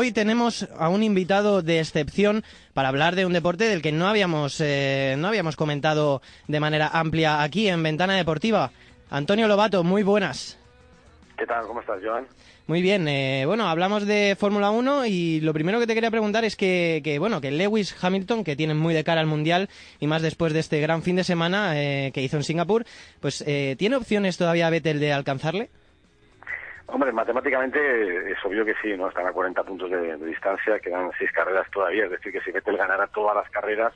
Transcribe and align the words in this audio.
hoy 0.00 0.12
tenemos 0.12 0.66
a 0.78 0.88
un 0.88 1.02
invitado 1.02 1.60
de 1.60 1.78
excepción 1.78 2.42
para 2.72 2.88
hablar 2.88 3.16
de 3.16 3.26
un 3.26 3.34
deporte 3.34 3.64
del 3.64 3.82
que 3.82 3.92
no 3.92 4.08
habíamos, 4.08 4.58
eh, 4.62 5.14
no 5.18 5.28
habíamos 5.28 5.56
comentado 5.56 6.22
de 6.48 6.58
manera 6.58 6.88
amplia 6.88 7.42
aquí 7.42 7.68
en 7.68 7.82
Ventana 7.82 8.16
Deportiva. 8.16 8.70
Antonio 9.10 9.46
Lobato, 9.46 9.84
muy 9.84 10.02
buenas. 10.02 10.58
¿Qué 11.36 11.44
tal? 11.44 11.66
¿Cómo 11.66 11.80
estás, 11.80 12.00
Joan? 12.02 12.26
Muy 12.66 12.80
bien, 12.80 13.06
eh, 13.08 13.44
bueno, 13.44 13.68
hablamos 13.68 14.06
de 14.06 14.38
Fórmula 14.40 14.70
1 14.70 15.04
y 15.04 15.42
lo 15.42 15.52
primero 15.52 15.78
que 15.78 15.86
te 15.86 15.92
quería 15.92 16.10
preguntar 16.10 16.46
es 16.46 16.56
que, 16.56 17.02
que, 17.04 17.18
bueno, 17.18 17.42
que 17.42 17.50
Lewis 17.50 17.94
Hamilton, 18.00 18.42
que 18.42 18.56
tiene 18.56 18.72
muy 18.72 18.94
de 18.94 19.04
cara 19.04 19.20
al 19.20 19.26
Mundial 19.26 19.68
y 19.98 20.06
más 20.06 20.22
después 20.22 20.54
de 20.54 20.60
este 20.60 20.80
gran 20.80 21.02
fin 21.02 21.16
de 21.16 21.24
semana 21.24 21.72
eh, 21.74 22.10
que 22.14 22.22
hizo 22.22 22.38
en 22.38 22.44
Singapur, 22.44 22.86
pues 23.20 23.44
eh, 23.46 23.76
¿tiene 23.78 23.96
opciones 23.96 24.38
todavía 24.38 24.70
Vettel 24.70 24.98
de 24.98 25.12
alcanzarle? 25.12 25.68
Hombre, 26.92 27.12
matemáticamente 27.12 28.32
es 28.32 28.44
obvio 28.44 28.64
que 28.64 28.74
sí, 28.82 28.96
¿no? 28.96 29.08
Están 29.08 29.26
a 29.26 29.32
40 29.32 29.62
puntos 29.62 29.90
de, 29.90 30.16
de 30.16 30.26
distancia, 30.26 30.78
quedan 30.80 31.10
seis 31.18 31.30
carreras 31.32 31.70
todavía, 31.70 32.04
es 32.04 32.10
decir, 32.10 32.32
que 32.32 32.40
si 32.40 32.50
Vettel 32.50 32.76
ganara 32.76 33.06
todas 33.08 33.36
las 33.36 33.48
carreras, 33.50 33.92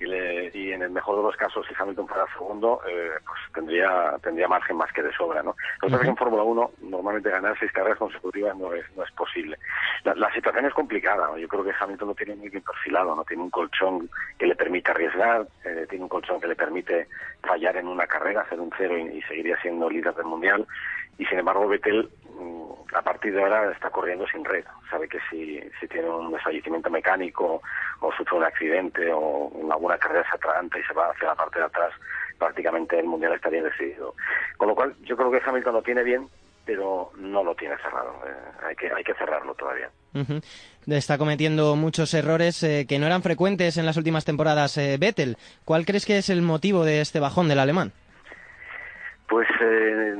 y, 0.00 0.06
le, 0.06 0.50
y 0.52 0.72
en 0.72 0.82
el 0.82 0.90
mejor 0.90 1.16
de 1.16 1.22
los 1.22 1.36
casos, 1.36 1.64
si 1.66 1.74
Hamilton 1.78 2.08
fuera 2.08 2.26
segundo, 2.36 2.80
eh, 2.88 3.10
pues 3.24 3.38
tendría 3.54 4.16
tendría 4.22 4.48
margen 4.48 4.76
más 4.76 4.92
que 4.92 5.02
de 5.02 5.12
sobra, 5.12 5.42
¿no? 5.42 5.54
Lo 5.82 5.88
que 5.88 5.94
es 5.94 6.00
que 6.00 6.08
en 6.08 6.16
Fórmula 6.16 6.42
1 6.42 6.70
normalmente 6.82 7.30
ganar 7.30 7.56
seis 7.58 7.70
carreras 7.72 7.98
consecutivas 7.98 8.56
no 8.56 8.72
es 8.74 8.84
no 8.96 9.04
es 9.04 9.10
posible. 9.12 9.56
La, 10.02 10.14
la 10.14 10.32
situación 10.32 10.66
es 10.66 10.74
complicada, 10.74 11.28
¿no? 11.28 11.38
yo 11.38 11.48
creo 11.48 11.64
que 11.64 11.72
Hamilton 11.78 12.08
lo 12.08 12.14
tiene 12.14 12.34
muy 12.34 12.48
bien 12.48 12.62
perfilado, 12.62 13.14
no 13.14 13.24
tiene 13.24 13.44
un 13.44 13.50
colchón 13.50 14.10
que 14.38 14.46
le 14.46 14.56
permite 14.56 14.90
arriesgar, 14.90 15.46
eh, 15.64 15.86
tiene 15.88 16.04
un 16.04 16.08
colchón 16.08 16.40
que 16.40 16.48
le 16.48 16.56
permite 16.56 17.06
fallar 17.42 17.76
en 17.76 17.86
una 17.86 18.06
carrera, 18.06 18.42
hacer 18.42 18.60
un 18.60 18.70
cero 18.76 18.98
y, 18.98 19.18
y 19.18 19.22
seguiría 19.22 19.60
siendo 19.62 19.88
líder 19.88 20.14
del 20.14 20.26
mundial, 20.26 20.66
y 21.18 21.24
sin 21.26 21.38
embargo 21.38 21.68
Vettel 21.68 22.10
a 22.94 23.02
partir 23.02 23.34
de 23.34 23.42
ahora 23.42 23.72
está 23.72 23.90
corriendo 23.90 24.26
sin 24.26 24.44
red. 24.44 24.64
Sabe 24.90 25.08
que 25.08 25.18
si, 25.30 25.60
tiene 25.88 26.08
un 26.08 26.32
desfallecimiento 26.32 26.90
mecánico 26.90 27.62
o 28.00 28.12
sufre 28.12 28.36
un 28.36 28.44
accidente 28.44 29.10
o 29.12 29.50
alguna 29.70 29.98
carrera 29.98 30.24
se 30.28 30.36
atraganta 30.36 30.78
y 30.78 30.82
se 30.84 30.94
va 30.94 31.10
hacia 31.10 31.28
la 31.28 31.34
parte 31.34 31.58
de 31.58 31.64
atrás, 31.66 31.92
prácticamente 32.38 32.98
el 32.98 33.06
mundial 33.06 33.34
estaría 33.34 33.62
decidido. 33.62 34.14
Con 34.56 34.68
lo 34.68 34.74
cual, 34.74 34.94
yo 35.02 35.16
creo 35.16 35.30
que 35.30 35.42
Hamilton 35.44 35.74
lo 35.74 35.82
tiene 35.82 36.02
bien, 36.02 36.28
pero 36.64 37.10
no 37.16 37.44
lo 37.44 37.54
tiene 37.54 37.76
cerrado. 37.78 38.12
Eh, 38.26 38.66
hay, 38.68 38.76
que, 38.76 38.90
hay 38.92 39.04
que 39.04 39.14
cerrarlo 39.14 39.54
todavía. 39.54 39.90
Está 40.86 41.18
cometiendo 41.18 41.76
muchos 41.76 42.14
errores 42.14 42.62
eh, 42.62 42.86
que 42.88 42.98
no 42.98 43.06
eran 43.06 43.22
frecuentes 43.22 43.76
en 43.76 43.86
las 43.86 43.96
últimas 43.96 44.24
temporadas 44.24 44.76
eh, 44.78 44.96
Vettel. 44.98 45.36
¿Cuál 45.64 45.84
crees 45.84 46.06
que 46.06 46.18
es 46.18 46.30
el 46.30 46.42
motivo 46.42 46.84
de 46.84 47.00
este 47.00 47.20
bajón 47.20 47.48
del 47.48 47.58
alemán? 47.58 47.92
Pues 49.28 49.48
eh, 49.60 50.16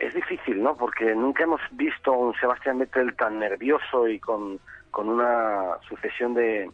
es 0.00 0.14
difícil, 0.14 0.62
¿no? 0.62 0.76
Porque 0.76 1.14
nunca 1.14 1.44
hemos 1.44 1.60
visto 1.72 2.12
a 2.12 2.18
un 2.18 2.34
Sebastián 2.34 2.78
Vettel 2.78 3.16
tan 3.16 3.38
nervioso 3.38 4.06
y 4.06 4.20
con, 4.20 4.60
con 4.90 5.08
una 5.08 5.78
sucesión 5.88 6.34
de, 6.34 6.70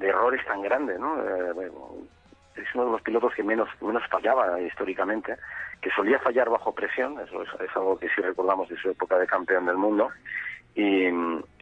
errores 0.00 0.44
tan 0.46 0.60
grande, 0.60 0.98
¿no? 0.98 1.16
Eh, 1.22 1.70
es 2.56 2.74
uno 2.74 2.84
de 2.84 2.90
los 2.92 3.02
pilotos 3.02 3.34
que 3.34 3.42
menos, 3.42 3.68
menos 3.80 4.02
fallaba 4.08 4.60
históricamente, 4.60 5.36
que 5.80 5.90
solía 5.90 6.18
fallar 6.18 6.50
bajo 6.50 6.74
presión, 6.74 7.18
eso 7.20 7.42
es, 7.42 7.48
es 7.60 7.74
algo 7.74 7.98
que 7.98 8.08
sí 8.10 8.20
recordamos 8.20 8.68
de 8.68 8.76
su 8.76 8.90
época 8.90 9.18
de 9.18 9.26
campeón 9.26 9.66
del 9.66 9.76
mundo, 9.76 10.10
y, 10.74 11.06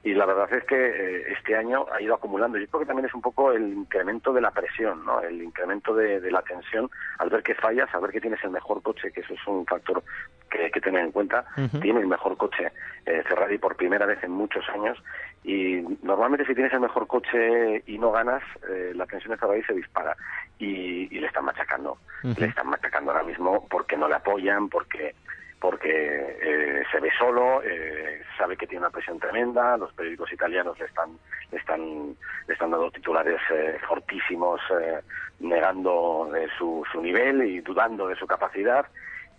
y, 0.04 0.14
la 0.14 0.24
verdad 0.24 0.52
es 0.54 0.64
que 0.64 0.74
eh, 0.76 1.32
este 1.36 1.54
año 1.54 1.84
ha 1.92 2.00
ido 2.00 2.14
acumulando. 2.14 2.56
Yo 2.58 2.66
creo 2.66 2.80
que 2.80 2.86
también 2.86 3.06
es 3.06 3.14
un 3.14 3.20
poco 3.20 3.52
el 3.52 3.72
incremento 3.72 4.32
de 4.32 4.40
la 4.40 4.50
presión, 4.50 5.04
¿no? 5.04 5.20
el 5.20 5.42
incremento 5.42 5.94
de, 5.94 6.18
de 6.20 6.30
la 6.30 6.40
tensión 6.42 6.88
al 7.18 7.28
ver 7.28 7.42
que 7.42 7.54
fallas, 7.54 7.90
saber 7.90 8.10
que 8.10 8.20
tienes 8.20 8.42
el 8.42 8.50
mejor 8.50 8.82
coche, 8.82 9.12
que 9.12 9.20
eso 9.20 9.34
es 9.34 9.46
un 9.46 9.66
factor 9.66 10.02
que 10.50 10.64
hay 10.64 10.70
que 10.70 10.80
tener 10.80 11.04
en 11.04 11.12
cuenta. 11.12 11.44
Uh 11.56 11.62
-huh. 11.62 11.80
Tiene 11.80 12.00
el 12.00 12.06
mejor 12.06 12.36
coche 12.36 12.72
eh, 13.06 13.22
Ferrari 13.28 13.58
por 13.58 13.76
primera 13.76 14.06
vez 14.06 14.22
en 14.24 14.30
muchos 14.30 14.66
años 14.70 15.02
y 15.44 15.82
normalmente 16.02 16.46
si 16.46 16.54
tienes 16.54 16.72
el 16.72 16.80
mejor 16.80 17.06
coche 17.06 17.82
y 17.86 17.98
no 17.98 18.12
ganas, 18.12 18.42
eh, 18.70 18.92
la 18.94 19.06
tensión 19.06 19.32
de 19.32 19.38
Ferrari 19.38 19.62
se 19.64 19.74
dispara 19.74 20.16
y, 20.58 21.08
y 21.14 21.20
le 21.20 21.26
están 21.26 21.44
machacando. 21.44 21.98
Uh 22.22 22.28
-huh. 22.28 22.38
Le 22.38 22.46
están 22.46 22.68
machacando 22.68 23.10
ahora 23.10 23.24
mismo 23.24 23.66
porque 23.68 23.96
no 23.96 24.08
le 24.08 24.14
apoyan, 24.14 24.68
porque 24.68 25.14
porque 25.62 25.88
eh, 26.42 26.82
se 26.90 26.98
ve 26.98 27.08
solo, 27.16 27.62
eh, 27.62 28.20
sabe 28.36 28.56
que 28.56 28.66
tiene 28.66 28.80
una 28.80 28.90
presión 28.90 29.20
tremenda, 29.20 29.76
los 29.76 29.92
periódicos 29.92 30.32
italianos 30.32 30.76
le 30.80 30.86
están, 30.86 31.10
le 31.52 31.58
están, 31.58 32.16
le 32.48 32.52
están 32.52 32.72
dando 32.72 32.90
titulares 32.90 33.40
eh, 33.48 33.78
fortísimos, 33.86 34.60
eh, 34.80 35.00
negando 35.38 36.28
su, 36.58 36.84
su 36.90 37.00
nivel 37.00 37.44
y 37.44 37.60
dudando 37.60 38.08
de 38.08 38.16
su 38.16 38.26
capacidad, 38.26 38.86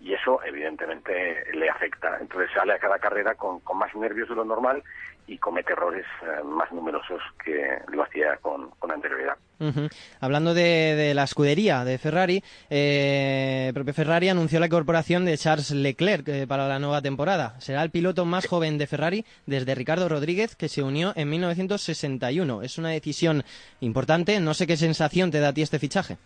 y 0.04 0.12
eso 0.12 0.38
evidentemente 0.44 1.46
le 1.54 1.70
afecta. 1.70 2.18
Entonces 2.20 2.50
sale 2.54 2.74
a 2.74 2.78
cada 2.78 2.98
carrera 2.98 3.34
con, 3.36 3.60
con 3.60 3.78
más 3.78 3.94
nervios 3.94 4.28
de 4.28 4.34
lo 4.34 4.44
normal 4.44 4.82
y 5.26 5.38
comete 5.38 5.72
errores 5.72 6.04
eh, 6.20 6.44
más 6.44 6.70
numerosos 6.72 7.22
que 7.42 7.78
lo 7.88 8.02
hacía 8.02 8.36
con, 8.42 8.68
con 8.78 8.92
anterioridad. 8.92 9.38
Uh 9.60 9.68
-huh. 9.68 9.90
Hablando 10.20 10.52
de, 10.52 10.94
de, 10.94 11.14
la 11.14 11.22
escudería 11.22 11.86
de 11.86 11.96
Ferrari, 11.96 12.44
eh, 12.68 13.66
el 13.68 13.74
propio 13.74 13.94
Ferrari 13.94 14.28
anunció 14.28 14.60
la 14.60 14.66
incorporación 14.66 15.24
de 15.24 15.38
Charles 15.38 15.70
Leclerc 15.70 16.28
eh, 16.28 16.46
para 16.46 16.68
la 16.68 16.78
nueva 16.78 17.00
temporada. 17.00 17.58
Será 17.60 17.82
el 17.82 17.90
piloto 17.90 18.26
más 18.26 18.46
joven 18.46 18.76
de 18.76 18.86
Ferrari 18.86 19.24
desde 19.46 19.74
Ricardo 19.74 20.10
Rodríguez, 20.10 20.54
que 20.54 20.68
se 20.68 20.82
unió 20.82 21.14
en 21.16 21.30
1961. 21.30 22.60
Es 22.60 22.76
una 22.76 22.90
decisión 22.90 23.42
importante. 23.80 24.38
No 24.38 24.52
sé 24.52 24.66
qué 24.66 24.76
sensación 24.76 25.30
te 25.30 25.40
da 25.40 25.48
a 25.48 25.54
ti 25.54 25.62
este 25.62 25.78
fichaje. 25.78 26.18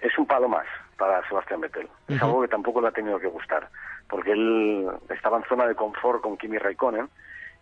Es 0.00 0.18
un 0.18 0.26
palo 0.26 0.48
más 0.48 0.66
para 0.96 1.26
Sebastián 1.28 1.60
Vettel. 1.60 1.86
Uh 1.86 1.88
-huh. 1.88 2.16
Es 2.16 2.22
algo 2.22 2.42
que 2.42 2.48
tampoco 2.48 2.80
le 2.80 2.88
ha 2.88 2.92
tenido 2.92 3.18
que 3.18 3.26
gustar, 3.26 3.68
porque 4.08 4.32
él 4.32 4.88
estaba 5.10 5.38
en 5.38 5.44
zona 5.44 5.66
de 5.66 5.74
confort 5.74 6.22
con 6.22 6.36
Kimi 6.36 6.58
Raikkonen 6.58 7.08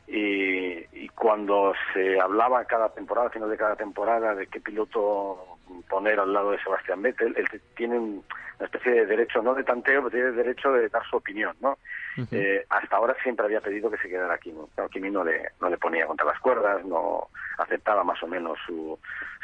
y, 0.06 0.84
y, 0.93 1.09
cuando 1.15 1.72
se 1.93 2.21
hablaba 2.21 2.65
cada 2.67 2.91
temporada, 2.91 3.28
al 3.28 3.33
final 3.33 3.49
de 3.49 3.56
cada 3.56 3.77
temporada, 3.77 4.34
de 4.34 4.47
qué 4.49 4.61
piloto 4.61 5.53
poner 5.89 6.19
al 6.21 6.33
lado 6.33 6.50
de 6.53 6.62
Sebastián 6.62 7.03
Vettel, 7.03 7.34
él 7.37 7.61
tiene 7.77 7.99
una 7.99 8.22
especie 8.61 8.93
de 8.93 9.06
derecho, 9.06 9.43
no 9.43 9.55
de 9.55 9.65
tanteo, 9.65 10.03
pero 10.03 10.11
tiene 10.11 10.31
derecho 10.33 10.72
de 10.72 10.89
dar 10.89 11.05
su 11.09 11.17
opinión, 11.17 11.56
¿no? 11.61 11.78
Uh 12.17 12.21
-huh. 12.22 12.28
eh, 12.33 12.65
hasta 12.69 12.97
ahora 12.97 13.17
siempre 13.22 13.45
había 13.47 13.61
pedido 13.61 13.91
que 13.91 13.99
se 13.99 14.09
quedara 14.09 14.39
Kimi. 14.39 14.61
Claro, 14.75 14.89
Kimi 14.91 15.11
no 15.11 15.25
le, 15.25 15.50
no 15.61 15.69
le 15.69 15.77
ponía 15.77 16.06
contra 16.06 16.27
las 16.27 16.39
cuerdas, 16.41 16.84
no 16.84 17.28
aceptaba 17.59 18.05
más 18.05 18.22
o 18.22 18.27
menos 18.27 18.59
su, 18.67 18.99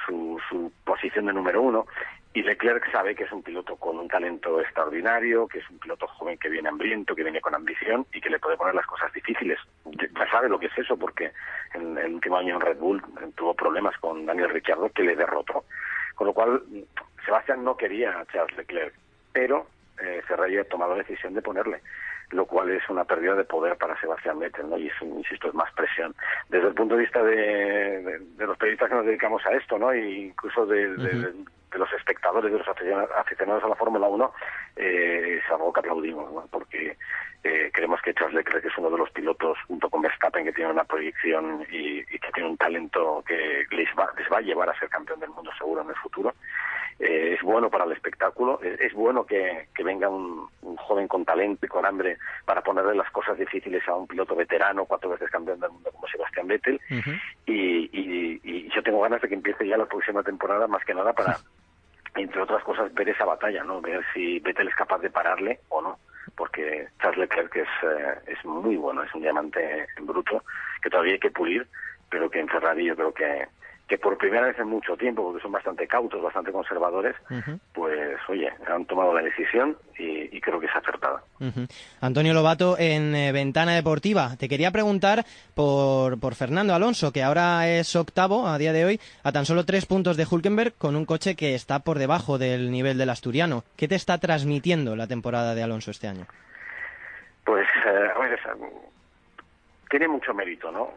su, 0.07 0.41
su 0.49 0.73
posición 0.85 1.27
de 1.27 1.33
número 1.33 1.61
uno. 1.61 1.87
Y 2.33 2.45
Leclerc 2.45 2.89
sabe 2.93 3.17
que 3.17 3.25
es 3.25 3.33
un 3.33 3.43
piloto 3.43 3.75
con 3.75 3.99
un 3.99 4.07
talento 4.07 4.61
extraordinario, 4.61 5.49
que 5.49 5.59
es 5.59 5.69
un 5.69 5.81
piloto 5.81 6.07
joven 6.07 6.39
que 6.39 6.49
viene 6.49 6.69
hambriento, 6.69 7.17
que 7.17 7.25
viene 7.25 7.41
con 7.41 7.57
ambición 7.57 8.07
y 8.13 8.21
que 8.21 8.31
le 8.31 8.39
puede 8.39 8.57
poner 8.57 8.77
las 8.77 8.87
cosas 8.87 9.13
difíciles. 9.13 9.59
Ya 9.85 10.31
sabe 10.31 10.49
lo 10.49 10.61
que 10.61 10.67
es 10.67 10.79
eso, 10.79 10.97
porque 10.97 11.33
en 11.75 11.99
el 11.99 12.15
último 12.15 12.37
año 12.37 12.55
en 12.55 12.61
Red 12.61 12.79
Bull 12.79 13.03
tuvo 13.35 13.55
problemas 13.55 13.99
con 13.99 14.27
Daniel 14.27 14.51
Ricciardo 14.51 14.89
que 14.91 15.03
le 15.03 15.17
derrotó. 15.17 15.65
Con 16.21 16.27
lo 16.27 16.35
cual, 16.35 16.63
Sebastián 17.25 17.65
no 17.65 17.79
quería 17.79 18.11
a 18.11 18.27
Charles 18.27 18.55
Leclerc, 18.55 18.93
pero 19.33 19.67
eh, 20.03 20.21
Ferrari 20.29 20.59
ha 20.59 20.65
tomado 20.65 20.93
la 20.93 20.99
decisión 20.99 21.33
de 21.33 21.41
ponerle 21.41 21.81
lo 22.33 22.45
cual 22.45 22.71
es 22.71 22.87
una 22.91 23.05
pérdida 23.05 23.35
de 23.35 23.45
poder 23.45 23.77
para 23.77 23.99
Sebastián 23.99 24.39
Vettel, 24.39 24.69
¿no? 24.69 24.77
Y 24.77 24.89
es, 24.89 24.95
insisto, 25.01 25.49
es 25.49 25.55
más 25.55 25.73
presión. 25.73 26.15
Desde 26.51 26.69
el 26.69 26.75
punto 26.75 26.95
de 26.95 27.01
vista 27.01 27.23
de, 27.23 28.03
de, 28.03 28.19
de 28.19 28.47
los 28.47 28.57
periodistas 28.59 28.91
que 28.91 28.95
nos 28.95 29.07
dedicamos 29.07 29.45
a 29.47 29.53
esto, 29.55 29.79
¿no? 29.79 29.93
E 29.93 30.27
incluso 30.27 30.67
de, 30.67 30.91
uh 30.91 30.97
-huh. 30.97 31.45
de, 31.73 31.79
los 31.79 31.93
espectadores, 31.95 32.53
de 32.53 32.59
los 32.59 32.69
aficionados 32.69 33.65
a 33.65 33.69
la 33.69 33.75
Fórmula 33.75 34.07
1, 34.07 34.33
eh, 34.77 35.41
es 35.43 35.51
algo 35.51 35.73
que 35.73 35.81
aplaudimos, 35.81 36.31
¿no? 36.33 36.47
Porque 36.53 36.99
eh, 37.43 37.71
creemos 37.73 38.01
que 38.03 38.13
Charles 38.13 38.35
Leclerc 38.35 38.65
es 38.65 38.79
uno 38.79 38.91
de 38.91 38.99
los 38.99 39.11
pilotos, 39.11 39.59
junto 39.67 39.89
con 39.89 40.03
Verstappen, 40.03 40.45
que 40.45 40.53
tiene 40.53 40.71
una 40.71 40.85
proyección 40.85 41.67
y, 41.71 42.01
y 42.01 42.19
que 42.19 42.31
tiene 42.33 42.51
un 42.51 42.59
que 43.27 43.65
les 43.71 43.89
va, 43.99 44.11
les 44.17 44.31
va 44.31 44.39
a 44.39 44.43
llevar 44.43 44.69
a 44.69 44.79
ser 44.79 44.89
campeón 44.89 45.21
del 45.21 45.31
mundo 45.31 45.51
seguro 45.59 45.83
en 45.83 45.89
el 45.91 45.97
futuro. 45.97 46.35
Eh, 46.99 47.35
es 47.35 47.43
bueno 47.43 47.71
para 47.71 47.85
el 47.85 47.93
espectáculo, 47.93 48.61
es, 48.63 48.79
es 48.79 48.93
bueno 48.93 49.25
que, 49.25 49.69
que 49.75 49.83
venga 49.83 50.09
un, 50.09 50.47
un, 50.61 50.77
joven 50.77 51.09
con 51.09 51.25
talento 51.25 51.65
y 51.65 51.69
con 51.69 51.87
hambre 51.87 52.19
para 52.45 52.61
ponerle 52.61 52.95
las 52.95 53.11
cosas 53.11 53.39
difíciles 53.39 53.87
a 53.89 53.95
un 53.95 54.07
piloto 54.07 54.37
veterano, 54.37 54.85
cuatro 54.85 55.09
veces 55.09 55.31
campeón 55.31 55.61
del 55.61 55.71
mundo 55.71 55.91
como 55.93 56.07
Sebastián 56.09 56.47
Vettel, 56.47 56.79
uh 56.91 56.95
-huh. 56.95 57.21
y, 57.47 57.89
y, 57.99 58.41
y, 58.45 58.69
yo 58.75 58.83
tengo 58.83 59.01
ganas 59.01 59.23
de 59.23 59.29
que 59.29 59.35
empiece 59.35 59.67
ya 59.67 59.79
la 59.79 59.87
próxima 59.87 60.23
temporada, 60.23 60.67
más 60.67 60.85
que 60.85 60.93
nada 60.93 61.15
para, 61.15 61.39
entre 62.17 62.43
otras 62.43 62.63
cosas, 62.65 62.93
ver 62.93 63.09
esa 63.09 63.25
batalla, 63.25 63.65
¿no? 63.65 63.81
Ver 63.81 64.05
si 64.13 64.39
Vettel 64.41 64.69
es 64.69 64.75
capaz 64.75 64.99
de 64.99 65.09
pararle 65.09 65.61
o 65.71 65.81
no 65.81 65.99
porque 66.37 66.89
Charles 67.01 67.19
Leclerc 67.19 67.55
es, 67.57 67.69
eh, 67.83 68.15
es 68.27 68.45
muy 68.45 68.77
bueno, 68.77 69.03
es 69.03 69.15
un 69.15 69.23
diamante 69.23 69.87
en 69.97 70.07
bruto 70.07 70.43
que 70.83 70.91
todavía 70.91 71.15
hay 71.15 71.21
que 71.21 71.31
pulir, 71.31 71.67
pero 72.11 72.31
que 72.31 72.41
en 72.41 72.49
Ferrari 72.71 72.87
yo 72.87 72.97
creo 72.97 73.13
que, 73.13 73.47
que 73.89 73.99
por 73.99 74.17
primera 74.17 74.47
vez 74.47 74.59
en 74.59 74.69
mucho 74.69 74.97
tiempo, 74.97 75.23
porque 75.23 75.43
son 75.43 75.53
bastante 75.53 75.87
cautos, 75.87 76.23
bastante 76.23 76.53
conservadores, 76.53 77.17
uh 77.31 77.35
-huh. 77.35 77.59
pues 77.73 78.19
oye, 78.29 78.51
han 78.69 78.85
tomado 78.87 79.13
la 79.13 79.23
decisión 79.23 79.77
y, 79.99 80.37
y 80.37 80.41
creo 80.41 80.61
que 80.61 80.67
es 80.67 80.77
acertada. 80.77 81.23
Uh 81.41 81.47
-huh. 81.47 81.69
Antonio 82.01 82.33
Lobato, 82.33 82.77
en 82.79 83.15
eh, 83.15 83.33
Ventana 83.33 83.75
Deportiva, 83.75 84.37
te 84.39 84.49
quería 84.49 84.71
preguntar 84.71 85.25
por, 85.55 86.19
por 86.21 86.35
Fernando 86.35 86.75
Alonso, 86.75 87.13
que 87.13 87.23
ahora 87.23 87.69
es 87.69 87.95
octavo 87.97 88.47
a 88.47 88.59
día 88.59 88.73
de 88.73 88.85
hoy, 88.85 89.01
a 89.25 89.33
tan 89.33 89.45
solo 89.45 89.65
tres 89.65 89.87
puntos 89.87 90.17
de 90.17 90.27
Hulkenberg, 90.31 90.75
con 90.79 90.95
un 90.97 91.05
coche 91.05 91.35
que 91.35 91.55
está 91.55 91.81
por 91.81 91.99
debajo 91.99 92.39
del 92.39 92.71
nivel 92.71 92.97
del 92.99 93.11
asturiano. 93.11 93.65
¿Qué 93.77 93.89
te 93.89 93.97
está 93.97 94.19
transmitiendo 94.19 94.95
la 94.97 95.07
temporada 95.07 95.55
de 95.55 95.63
Alonso 95.63 95.91
este 95.91 96.07
año? 96.09 96.27
Pues, 97.45 97.67
eh, 97.87 98.09
a 98.15 98.19
ver, 98.21 98.39
tiene 99.91 100.09
mucho 100.09 100.33
mérito, 100.33 100.71
¿no? 100.71 100.89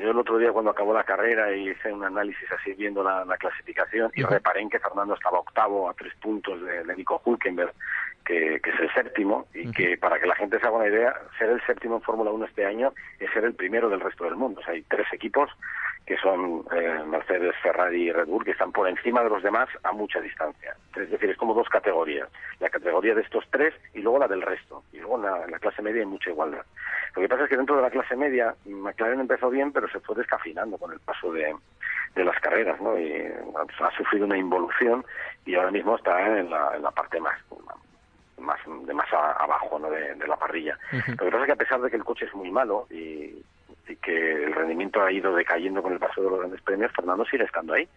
Yo 0.00 0.10
el 0.10 0.18
otro 0.18 0.38
día 0.38 0.52
cuando 0.52 0.70
acabó 0.70 0.92
la 0.92 1.02
carrera 1.02 1.50
hice 1.54 1.92
un 1.92 2.04
análisis 2.04 2.50
así 2.52 2.72
viendo 2.74 3.02
la, 3.02 3.24
clasificación 3.38 4.12
y 4.14 4.22
reparé 4.22 4.60
en 4.60 4.70
que 4.70 4.78
Fernando 4.78 5.14
estaba 5.14 5.40
octavo 5.40 5.88
a 5.88 5.94
tres 5.94 6.14
puntos 6.20 6.60
de, 6.62 6.94
Nico 6.94 7.20
Hulkenberg, 7.24 7.72
que, 8.24 8.56
es 8.56 8.80
el 8.80 8.92
séptimo, 8.94 9.46
y 9.54 9.70
que 9.72 9.96
para 9.96 10.20
que 10.20 10.26
la 10.26 10.36
gente 10.36 10.60
se 10.60 10.66
haga 10.66 10.76
una 10.76 10.86
idea, 10.86 11.14
ser 11.38 11.50
el 11.50 11.60
séptimo 11.66 11.96
en 11.96 12.02
Fórmula 12.02 12.30
1 12.30 12.44
este 12.44 12.64
año 12.64 12.92
es 13.18 13.30
ser 13.32 13.44
el 13.44 13.54
primero 13.54 13.88
del 13.88 14.00
resto 14.00 14.24
del 14.24 14.36
mundo. 14.36 14.60
O 14.60 14.64
sea, 14.64 14.74
hay 14.74 14.82
tres 14.82 15.06
equipos 15.12 15.50
que 16.08 16.16
son 16.16 16.64
eh, 16.72 17.04
Mercedes, 17.06 17.54
Ferrari 17.62 18.04
y 18.04 18.12
Red 18.12 18.28
Bull, 18.28 18.42
que 18.42 18.52
están 18.52 18.72
por 18.72 18.88
encima 18.88 19.22
de 19.22 19.28
los 19.28 19.42
demás 19.42 19.68
a 19.82 19.92
mucha 19.92 20.22
distancia. 20.22 20.74
Es 20.96 21.10
decir, 21.10 21.28
es 21.28 21.36
como 21.36 21.52
dos 21.52 21.68
categorías. 21.68 22.30
La 22.60 22.70
categoría 22.70 23.14
de 23.14 23.20
estos 23.20 23.44
tres 23.50 23.74
y 23.92 24.00
luego 24.00 24.20
la 24.20 24.26
del 24.26 24.40
resto. 24.40 24.82
Y 24.90 25.00
luego 25.00 25.16
en 25.16 25.50
la, 25.52 25.58
clase 25.58 25.82
media 25.82 26.00
hay 26.00 26.06
mucha 26.06 26.30
igualdad. 26.30 26.64
Lo 27.14 27.20
que 27.20 27.28
pasa 27.28 27.44
es 27.44 27.50
que 27.50 27.58
dentro 27.58 27.76
de 27.76 27.82
la 27.82 27.90
clase 27.90 28.16
media, 28.16 28.54
McLaren 28.64 29.20
empezó 29.20 29.50
bien, 29.50 29.70
pero 29.70 29.86
se 29.90 30.00
fue 30.00 30.16
descafinando 30.16 30.78
con 30.78 30.90
el 30.94 31.00
paso 31.00 31.30
de, 31.30 31.54
las 32.14 32.40
carreras, 32.40 32.80
¿no? 32.80 32.98
Y 32.98 33.12
ha 33.12 33.90
sufrido 33.94 34.24
una 34.24 34.38
involución 34.38 35.04
y 35.44 35.56
ahora 35.56 35.70
mismo 35.70 35.96
está 35.96 36.38
en 36.38 36.48
la, 36.48 36.74
en 36.74 36.82
la 36.84 36.90
parte 36.90 37.20
más 37.20 37.38
más 38.38 38.58
de 38.86 38.94
más 38.94 39.12
abajo 39.12 39.78
¿no? 39.78 39.90
de, 39.90 40.26
la 40.26 40.36
parrilla. 40.36 40.78
Lo 40.92 41.16
que 41.16 41.30
pasa 41.30 41.40
es 41.40 41.46
que 41.46 41.52
a 41.52 41.56
pesar 41.56 41.80
de 41.82 41.90
que 41.90 41.96
el 41.96 42.04
coche 42.04 42.24
es 42.24 42.34
muy 42.34 42.50
malo 42.50 42.86
y 42.88 43.44
y 43.88 43.96
que 43.96 44.44
el 44.44 44.52
rendimiento 44.52 45.02
ha 45.02 45.12
ido 45.12 45.34
decayendo 45.34 45.82
con 45.82 45.92
el 45.92 45.98
paso 45.98 46.22
de 46.22 46.30
los 46.30 46.38
grandes 46.40 46.62
premios, 46.62 46.92
Fernando 46.92 47.24
sigue 47.24 47.44
estando 47.44 47.74
ahí. 47.74 47.88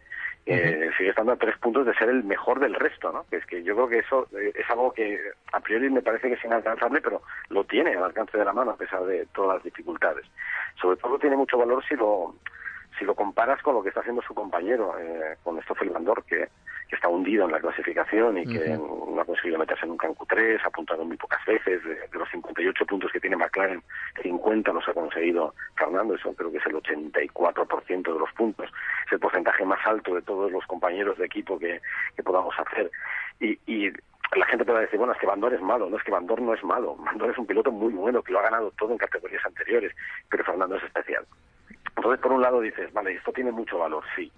Eh, 0.48 0.90
sigue 0.98 1.12
estando 1.12 1.34
a 1.34 1.36
tres 1.36 1.56
puntos 1.60 1.86
de 1.86 1.94
ser 1.94 2.10
el 2.10 2.24
mejor 2.24 2.60
del 2.60 2.74
resto, 2.74 3.12
¿no? 3.12 3.26
Que 3.30 3.38
es 3.38 3.46
que 3.46 3.62
yo 3.62 3.76
creo 3.76 3.88
que 3.88 4.00
eso 4.00 4.28
eh, 4.36 4.52
es 4.56 4.68
algo 4.72 4.92
que 4.92 5.20
a 5.54 5.60
priori 5.60 5.88
me 5.92 6.02
parece 6.02 6.30
que 6.30 6.34
es 6.34 6.44
inalcanzable, 6.44 7.00
pero 7.00 7.22
lo 7.50 7.64
tiene 7.64 7.92
al 7.92 8.06
alcance 8.06 8.40
de 8.40 8.46
la 8.46 8.54
mano 8.54 8.72
a 8.72 8.76
pesar 8.76 9.04
de 9.06 9.28
todas 9.36 9.58
las 9.58 9.64
dificultades. 9.64 10.26
Sobre 10.82 10.98
todo 10.98 11.20
tiene 11.20 11.36
mucho 11.36 11.60
valor 11.60 11.84
si 11.88 11.96
lo 11.96 12.36
si 12.98 13.06
lo 13.06 13.14
comparas 13.16 13.62
con 13.62 13.76
lo 13.76 13.84
que 13.84 13.90
está 13.90 14.02
haciendo 14.02 14.22
su 14.24 14.34
compañero, 14.34 14.96
eh, 15.00 15.38
con 15.44 15.62
Stoffel 15.62 15.90
Bandor, 15.90 16.24
que 16.24 16.50
que 16.92 16.98
está 16.98 17.08
hundido 17.08 17.46
en 17.46 17.54
la 17.54 17.60
clasificación 17.62 18.38
y 18.38 18.46
que 18.46 18.78
no 18.78 19.22
ha 19.22 19.24
conseguido 19.24 19.58
meterse 19.58 19.88
nunca 19.88 20.08
en 20.08 20.14
Q3, 20.14 20.60
ha 20.62 20.68
apuntado 20.68 21.06
muy 21.06 21.16
pocas 21.16 21.40
veces. 21.46 21.82
De, 21.86 21.98
los 22.12 22.30
58 22.30 22.86
puntos 22.86 23.10
que 23.14 23.22
tiene 23.22 23.38
McLaren, 23.38 23.82
50 24.22 24.74
los 24.74 24.86
ha 24.90 24.94
conseguido 24.94 25.56
Fernando, 25.78 26.16
eso 26.16 26.34
creo 26.36 26.52
que 26.52 26.58
es 26.58 26.66
el 26.66 26.74
84% 26.74 28.14
de 28.14 28.20
los 28.20 28.30
puntos. 28.34 28.70
Es 29.08 29.14
el 29.14 29.20
porcentaje 29.20 29.64
más 29.64 29.80
alto 29.88 30.14
de 30.16 30.22
todos 30.22 30.52
los 30.52 30.66
compañeros 30.66 31.18
de 31.18 31.28
equipo 31.28 31.58
que, 31.58 31.80
podamos 32.26 32.54
hacer. 32.60 32.92
Y, 33.40 33.58
y 33.66 33.90
la 34.36 34.46
gente 34.48 34.66
puede 34.66 34.82
decir, 34.82 35.00
bueno, 35.00 35.14
es 35.14 35.20
que 35.20 35.28
Bandor 35.28 35.54
es 35.54 35.62
malo. 35.62 35.90
No 35.90 35.96
es 35.96 36.04
que 36.04 36.12
Bandor 36.12 36.42
no 36.42 36.54
es 36.54 36.64
malo. 36.66 36.98
Bandor 36.98 37.32
es 37.32 37.38
un 37.38 37.48
piloto 37.48 37.72
muy 37.72 37.94
bueno 37.94 38.22
que 38.22 38.34
lo 38.34 38.40
ha 38.40 38.44
ganado 38.44 38.70
todo 38.78 38.92
en 38.92 38.98
categorías 38.98 39.46
anteriores, 39.46 39.96
pero 40.30 40.44
Fernando 40.44 40.76
es 40.76 40.84
especial. 40.84 41.26
Entonces, 41.96 42.20
por 42.20 42.34
un 42.34 42.42
lado 42.42 42.60
dices, 42.60 42.92
vale, 42.92 43.14
esto 43.14 43.32
tiene 43.32 43.54
mucho 43.54 43.78
valor, 43.78 44.04
sí 44.14 44.30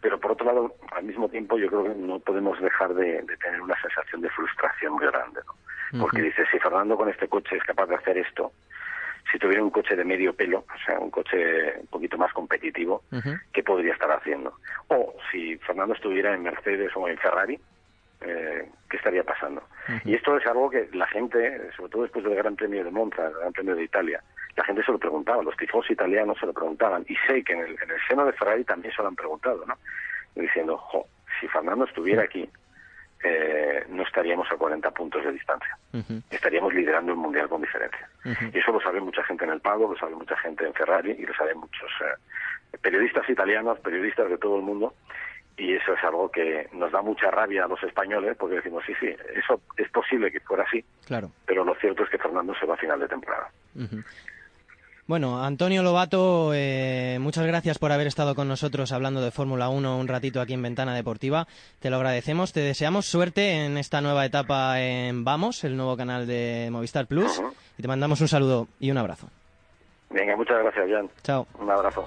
pero 0.00 0.18
por 0.18 0.32
otro 0.32 0.46
lado, 0.46 0.74
al 0.92 1.04
mismo 1.04 1.28
tiempo, 1.28 1.58
yo 1.58 1.68
creo 1.68 1.84
que 1.84 1.94
no 1.94 2.18
podemos 2.20 2.60
dejar 2.60 2.94
de, 2.94 3.24
tener 3.42 3.60
una 3.60 3.80
sensación 3.80 4.20
de 4.20 4.30
frustración 4.30 4.92
muy 4.94 5.06
grande, 5.06 5.40
¿no? 5.46 6.00
Porque 6.00 6.22
dice, 6.22 6.44
si 6.52 6.58
Fernando 6.58 6.96
con 6.96 7.08
este 7.08 7.28
coche 7.28 7.56
es 7.56 7.64
capaz 7.64 7.86
de 7.86 7.94
hacer 7.94 8.18
esto, 8.18 8.52
si 9.32 9.38
tuviera 9.38 9.62
un 9.62 9.70
coche 9.70 9.96
de 9.96 10.04
medio 10.04 10.34
pelo, 10.34 10.58
o 10.58 10.84
sea, 10.84 10.98
un 10.98 11.10
coche 11.10 11.80
un 11.80 11.86
poquito 11.86 12.16
más 12.18 12.32
competitivo, 12.32 13.02
¿qué 13.52 13.62
podría 13.62 13.92
estar 13.92 14.10
haciendo? 14.10 14.54
O 14.88 15.14
si 15.30 15.56
Fernando 15.58 15.94
estuviera 15.94 16.34
en 16.34 16.42
Mercedes 16.42 16.92
o 16.94 17.08
en 17.08 17.18
Ferrari, 17.18 17.58
eh, 18.20 18.68
¿qué 18.88 18.96
estaría 18.96 19.24
pasando? 19.24 19.62
Y 20.04 20.14
esto 20.14 20.36
es 20.36 20.46
algo 20.46 20.70
que 20.70 20.88
la 20.92 21.06
gente, 21.06 21.70
sobre 21.76 21.90
todo 21.90 22.02
después 22.02 22.24
del 22.24 22.34
Gran 22.34 22.56
Premio 22.56 22.84
de 22.84 22.90
Monza, 22.90 23.26
el 23.26 23.34
Gran 23.34 23.52
Premio 23.52 23.74
de 23.74 23.84
Italia, 23.84 24.22
la 24.58 24.64
gente 24.64 24.82
se 24.82 24.92
lo 24.92 24.98
preguntaba, 24.98 25.42
los 25.42 25.56
tifos 25.56 25.88
italianos 25.90 26.36
se 26.38 26.46
lo 26.46 26.52
preguntaban, 26.52 27.04
y 27.08 27.14
sé 27.26 27.44
que 27.44 27.52
en 27.52 27.60
el, 27.60 27.70
en 27.80 27.90
el 27.90 28.00
seno 28.08 28.26
de 28.26 28.32
Ferrari 28.32 28.64
también 28.64 28.92
se 28.94 29.02
lo 29.02 29.08
han 29.08 29.16
preguntado, 29.16 29.64
¿no? 29.66 29.78
Diciendo, 30.34 30.76
jo, 30.76 31.06
si 31.40 31.46
Fernando 31.48 31.84
estuviera 31.84 32.24
aquí, 32.24 32.48
eh, 33.22 33.84
no 33.88 34.02
estaríamos 34.02 34.50
a 34.50 34.56
40 34.56 34.90
puntos 34.92 35.24
de 35.24 35.32
distancia. 35.32 35.76
Estaríamos 36.30 36.72
liderando 36.72 37.12
el 37.12 37.18
mundial 37.18 37.48
con 37.48 37.60
diferencia. 37.60 38.08
Y 38.52 38.58
eso 38.58 38.72
lo 38.72 38.80
sabe 38.80 39.00
mucha 39.00 39.24
gente 39.24 39.44
en 39.44 39.50
el 39.50 39.60
pago, 39.60 39.92
lo 39.92 39.98
sabe 39.98 40.14
mucha 40.14 40.36
gente 40.36 40.64
en 40.64 40.74
Ferrari 40.74 41.12
y 41.18 41.26
lo 41.26 41.34
saben 41.34 41.58
muchos 41.58 41.90
eh, 42.00 42.78
periodistas 42.80 43.28
italianos, 43.28 43.80
periodistas 43.80 44.28
de 44.28 44.38
todo 44.38 44.56
el 44.56 44.62
mundo. 44.62 44.94
Y 45.56 45.74
eso 45.74 45.94
es 45.94 46.04
algo 46.04 46.30
que 46.30 46.68
nos 46.72 46.92
da 46.92 47.02
mucha 47.02 47.32
rabia 47.32 47.64
a 47.64 47.68
los 47.68 47.82
españoles 47.82 48.36
porque 48.38 48.56
decimos, 48.56 48.84
sí, 48.86 48.92
sí, 49.00 49.08
eso 49.34 49.60
es 49.76 49.90
posible 49.90 50.30
que 50.30 50.38
fuera 50.40 50.62
así. 50.62 50.84
Claro. 51.04 51.32
Pero 51.46 51.64
lo 51.64 51.74
cierto 51.76 52.04
es 52.04 52.10
que 52.10 52.18
Fernando 52.18 52.54
se 52.54 52.66
va 52.66 52.74
a 52.74 52.78
final 52.78 53.00
de 53.00 53.08
temporada. 53.08 53.50
Bueno, 55.08 55.42
Antonio 55.42 55.82
Lobato, 55.82 56.52
eh, 56.52 57.16
muchas 57.18 57.46
gracias 57.46 57.78
por 57.78 57.92
haber 57.92 58.06
estado 58.06 58.34
con 58.34 58.46
nosotros 58.46 58.92
hablando 58.92 59.22
de 59.22 59.30
Fórmula 59.30 59.70
1 59.70 59.96
un 59.96 60.06
ratito 60.06 60.38
aquí 60.38 60.52
en 60.52 60.60
Ventana 60.60 60.94
Deportiva. 60.94 61.46
Te 61.80 61.88
lo 61.88 61.96
agradecemos. 61.96 62.52
Te 62.52 62.60
deseamos 62.60 63.06
suerte 63.06 63.64
en 63.64 63.78
esta 63.78 64.02
nueva 64.02 64.26
etapa 64.26 64.82
en 64.82 65.24
Vamos, 65.24 65.64
el 65.64 65.78
nuevo 65.78 65.96
canal 65.96 66.26
de 66.26 66.68
Movistar 66.70 67.06
Plus. 67.06 67.40
Y 67.78 67.80
te 67.82 67.88
mandamos 67.88 68.20
un 68.20 68.28
saludo 68.28 68.68
y 68.80 68.90
un 68.90 68.98
abrazo. 68.98 69.28
Venga, 70.10 70.36
muchas 70.36 70.58
gracias, 70.58 70.90
Jan. 70.90 71.08
Chao. 71.22 71.46
Un 71.58 71.70
abrazo. 71.70 72.04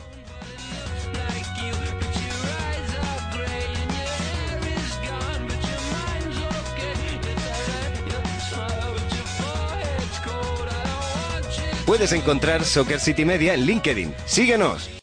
Puedes 11.92 12.14
encontrar 12.14 12.64
Soccer 12.64 13.02
City 13.02 13.26
Media 13.26 13.54
en 13.54 13.66
LinkedIn. 13.66 14.16
Síguenos. 14.26 14.92